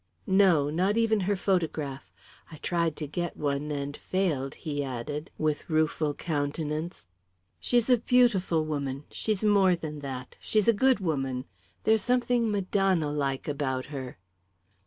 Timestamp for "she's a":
7.59-7.99, 10.39-10.73